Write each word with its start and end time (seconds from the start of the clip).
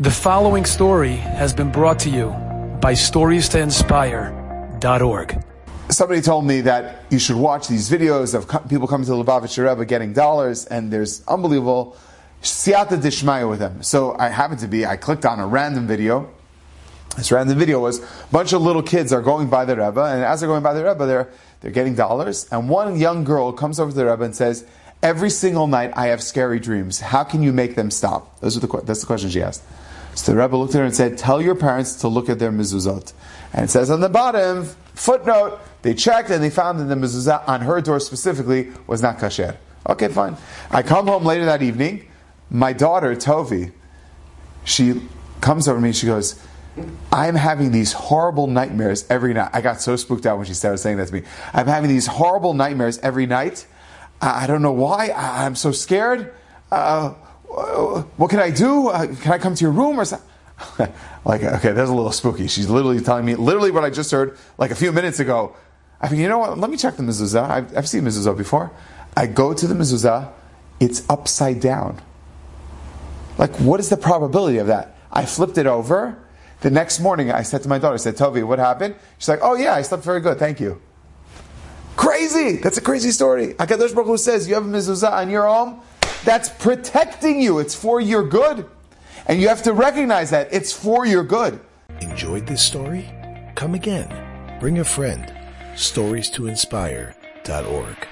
The 0.00 0.12
following 0.12 0.64
story 0.64 1.16
has 1.16 1.52
been 1.52 1.72
brought 1.72 1.98
to 2.00 2.08
you 2.08 2.28
by 2.80 2.92
StoriesToInspire.org. 2.92 5.44
Somebody 5.88 6.20
told 6.20 6.44
me 6.44 6.60
that 6.60 7.04
you 7.10 7.18
should 7.18 7.34
watch 7.34 7.66
these 7.66 7.90
videos 7.90 8.32
of 8.32 8.46
people 8.68 8.86
coming 8.86 9.06
to 9.06 9.10
the 9.10 9.24
Lubavitcher 9.24 9.68
Rebbe 9.68 9.84
getting 9.84 10.12
dollars, 10.12 10.66
and 10.66 10.92
there's 10.92 11.26
unbelievable 11.26 11.96
siyata 12.42 13.02
dishmaya 13.02 13.50
with 13.50 13.58
them. 13.58 13.82
So 13.82 14.14
I 14.16 14.28
happened 14.28 14.60
to 14.60 14.68
be, 14.68 14.86
I 14.86 14.96
clicked 14.96 15.26
on 15.26 15.40
a 15.40 15.48
random 15.48 15.88
video. 15.88 16.30
This 17.16 17.32
random 17.32 17.58
video 17.58 17.80
was 17.80 17.98
a 17.98 18.06
bunch 18.30 18.52
of 18.52 18.62
little 18.62 18.84
kids 18.84 19.12
are 19.12 19.20
going 19.20 19.48
by 19.48 19.64
the 19.64 19.74
Rebbe, 19.74 20.00
and 20.00 20.22
as 20.22 20.38
they're 20.38 20.48
going 20.48 20.62
by 20.62 20.74
the 20.74 20.84
Rebbe, 20.84 21.06
they're, 21.06 21.28
they're 21.60 21.72
getting 21.72 21.96
dollars, 21.96 22.46
and 22.52 22.68
one 22.68 23.00
young 23.00 23.24
girl 23.24 23.50
comes 23.50 23.80
over 23.80 23.90
to 23.90 23.96
the 23.96 24.06
Rebbe 24.06 24.22
and 24.22 24.36
says, 24.36 24.64
Every 25.02 25.30
single 25.30 25.66
night 25.66 25.92
I 25.96 26.06
have 26.06 26.22
scary 26.22 26.58
dreams. 26.58 27.00
How 27.00 27.24
can 27.24 27.42
you 27.42 27.52
make 27.52 27.76
them 27.76 27.90
stop? 27.90 28.40
Those 28.40 28.56
are 28.56 28.60
the, 28.60 28.82
that's 28.84 29.00
the 29.00 29.06
question 29.06 29.30
she 29.30 29.42
asked. 29.42 29.62
So 30.14 30.32
the 30.32 30.38
Rebbe 30.38 30.56
looked 30.56 30.74
at 30.74 30.78
her 30.78 30.84
and 30.84 30.94
said, 30.94 31.16
Tell 31.16 31.40
your 31.40 31.54
parents 31.54 31.94
to 31.96 32.08
look 32.08 32.28
at 32.28 32.40
their 32.40 32.50
mezuzot. 32.50 33.12
And 33.52 33.64
it 33.64 33.68
says 33.68 33.90
on 33.90 34.00
the 34.00 34.08
bottom, 34.08 34.64
footnote, 34.94 35.60
they 35.82 35.94
checked 35.94 36.30
and 36.30 36.42
they 36.42 36.50
found 36.50 36.80
that 36.80 36.84
the 36.84 36.96
mezuzah 36.96 37.48
on 37.48 37.60
her 37.60 37.80
door 37.80 38.00
specifically 38.00 38.72
was 38.88 39.00
not 39.00 39.18
kasher. 39.18 39.56
Okay, 39.88 40.08
fine. 40.08 40.36
I 40.70 40.82
come 40.82 41.06
home 41.06 41.24
later 41.24 41.44
that 41.44 41.62
evening. 41.62 42.08
My 42.50 42.72
daughter, 42.72 43.14
Tovi, 43.14 43.72
she 44.64 45.00
comes 45.40 45.68
over 45.68 45.78
to 45.78 45.82
me 45.82 45.92
she 45.92 46.06
goes, 46.06 46.42
I'm 47.12 47.34
having 47.34 47.72
these 47.72 47.92
horrible 47.92 48.46
nightmares 48.46 49.06
every 49.08 49.34
night. 49.34 49.50
I 49.52 49.60
got 49.60 49.80
so 49.80 49.96
spooked 49.96 50.26
out 50.26 50.36
when 50.36 50.46
she 50.46 50.54
started 50.54 50.78
saying 50.78 50.96
that 50.98 51.08
to 51.08 51.14
me. 51.14 51.22
I'm 51.52 51.66
having 51.66 51.88
these 51.88 52.06
horrible 52.06 52.54
nightmares 52.54 52.98
every 52.98 53.26
night. 53.26 53.66
I 54.20 54.44
I 54.44 54.46
don't 54.46 54.62
know 54.62 54.72
why. 54.72 55.08
I- 55.08 55.44
I'm 55.44 55.54
so 55.54 55.72
scared. 55.72 56.32
Uh, 56.70 57.10
what 58.16 58.30
can 58.30 58.40
I 58.40 58.50
do? 58.50 58.88
Uh, 58.88 59.14
can 59.16 59.32
I 59.32 59.38
come 59.38 59.54
to 59.54 59.64
your 59.64 59.72
room 59.72 59.98
or 59.98 60.04
something? 60.04 60.26
like, 61.24 61.42
okay, 61.42 61.72
that's 61.72 61.90
a 61.90 61.94
little 61.94 62.12
spooky. 62.12 62.46
She's 62.46 62.68
literally 62.68 63.00
telling 63.00 63.24
me, 63.24 63.34
literally 63.36 63.70
what 63.70 63.84
I 63.84 63.90
just 63.90 64.10
heard 64.10 64.36
like 64.58 64.70
a 64.70 64.74
few 64.74 64.92
minutes 64.92 65.20
ago. 65.20 65.56
I 66.00 66.10
mean, 66.10 66.20
you 66.20 66.28
know 66.28 66.38
what? 66.38 66.58
Let 66.58 66.70
me 66.70 66.76
check 66.76 66.96
the 66.96 67.02
mezuzah. 67.02 67.48
I've, 67.48 67.76
I've 67.76 67.88
seen 67.88 68.02
mezuzah 68.02 68.36
before. 68.36 68.70
I 69.16 69.26
go 69.26 69.52
to 69.54 69.66
the 69.66 69.74
mezuzah. 69.74 70.30
It's 70.78 71.08
upside 71.08 71.60
down. 71.60 72.00
Like, 73.36 73.54
what 73.56 73.80
is 73.80 73.88
the 73.88 73.96
probability 73.96 74.58
of 74.58 74.68
that? 74.68 74.96
I 75.10 75.24
flipped 75.24 75.58
it 75.58 75.66
over. 75.66 76.18
The 76.60 76.70
next 76.70 77.00
morning, 77.00 77.30
I 77.30 77.42
said 77.42 77.62
to 77.62 77.68
my 77.68 77.78
daughter, 77.78 77.94
I 77.94 77.98
said, 77.98 78.16
Tovi, 78.16 78.44
what 78.44 78.58
happened? 78.58 78.96
She's 79.18 79.28
like, 79.28 79.40
oh 79.42 79.54
yeah, 79.54 79.74
I 79.74 79.82
slept 79.82 80.04
very 80.04 80.20
good, 80.20 80.38
thank 80.38 80.60
you. 80.60 80.80
Crazy! 82.18 82.56
That's 82.56 82.78
a 82.78 82.80
crazy 82.80 83.12
story. 83.12 83.54
HaKadosh 83.54 83.94
Baruch 83.94 84.08
Hu 84.08 84.16
says, 84.16 84.48
you 84.48 84.54
have 84.54 84.66
a 84.66 84.68
mezuzah 84.68 85.12
on 85.12 85.30
your 85.30 85.46
home, 85.46 85.80
that's 86.24 86.48
protecting 86.48 87.40
you. 87.40 87.60
It's 87.60 87.76
for 87.76 88.00
your 88.00 88.26
good. 88.26 88.66
And 89.26 89.40
you 89.40 89.46
have 89.46 89.62
to 89.62 89.72
recognize 89.72 90.30
that 90.30 90.48
it's 90.50 90.72
for 90.72 91.06
your 91.06 91.22
good. 91.22 91.60
Enjoyed 92.00 92.44
this 92.44 92.60
story? 92.60 93.08
Come 93.54 93.76
again. 93.76 94.10
Bring 94.58 94.80
a 94.80 94.84
friend. 94.84 95.32
Stories 95.76 96.28
to 96.30 96.48
inspire.org. 96.48 98.08